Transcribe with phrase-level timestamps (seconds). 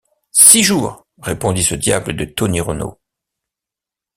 [0.31, 1.05] Six jours!...
[1.21, 2.99] répondit ce diable de Tony Renault.